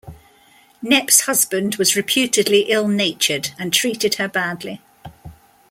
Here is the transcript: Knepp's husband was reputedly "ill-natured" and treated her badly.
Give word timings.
Knepp's 0.81 1.27
husband 1.27 1.75
was 1.75 1.95
reputedly 1.95 2.61
"ill-natured" 2.71 3.51
and 3.59 3.71
treated 3.71 4.15
her 4.15 4.27
badly. 4.27 4.81